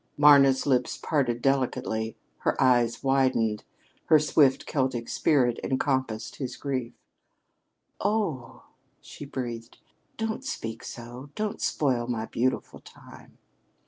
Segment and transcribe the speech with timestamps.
[0.17, 3.63] Mama's lips parted delicately; her eyes widened;
[4.05, 6.93] her swift Celtic spirit encompassed his grief.
[7.99, 8.63] "Oh!"
[8.99, 9.77] she breathed.
[10.17, 11.29] "Don't speak so!
[11.35, 13.37] Don't spoil my beautiful time!"